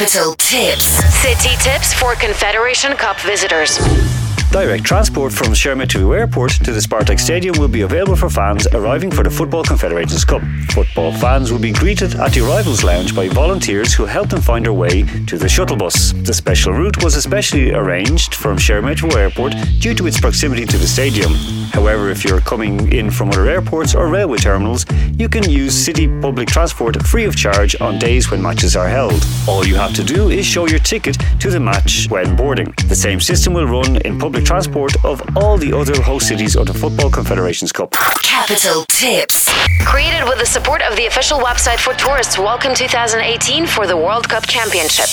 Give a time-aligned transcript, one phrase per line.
[0.00, 0.86] Capital Tips.
[1.20, 3.76] City tips for Confederation Cup visitors.
[4.50, 9.10] Direct transport from Sheremetyevo Airport to the Spartak Stadium will be available for fans arriving
[9.10, 10.40] for the Football Confederations Cup.
[10.70, 14.64] Football fans will be greeted at the arrivals lounge by volunteers who help them find
[14.64, 16.12] their way to the shuttle bus.
[16.12, 20.86] The special route was especially arranged from Sheremetyevo Airport due to its proximity to the
[20.86, 21.32] stadium.
[21.72, 26.06] However, if you're coming in from other airports or railway terminals, you can use city
[26.20, 29.24] public transport free of charge on days when matches are held.
[29.46, 32.72] All you have to do is show your ticket to the match when boarding.
[32.88, 36.66] The same system will run in public transport of all the other host cities of
[36.66, 37.92] the Football Confederations Cup.
[38.22, 39.50] Capital Tips.
[39.84, 44.28] Created with the support of the official website for tourists Welcome 2018 for the World
[44.28, 45.10] Cup Championship.